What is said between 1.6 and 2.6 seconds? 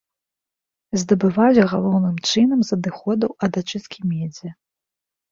галоўным чынам